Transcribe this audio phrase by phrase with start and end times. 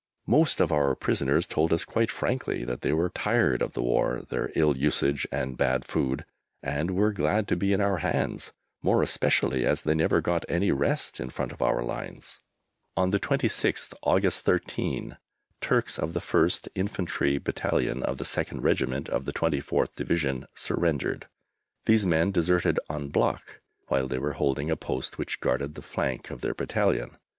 [0.25, 4.23] Most of our prisoners told us quite frankly that they were tired of the war,
[4.31, 6.25] their ill usage, and bad food,
[6.63, 8.51] and were glad to be in our hands,
[8.81, 12.39] more especially as they never got any rest in front of our lines.
[12.97, 15.17] On the 26th August thirteen
[15.61, 21.27] Turks of the 1st Infantry Battalion of the 2nd Regiment of the 24th Division surrendered.
[21.85, 26.31] These men deserted en bloc while they were holding a post which guarded the flank
[26.31, 27.17] of their battalion.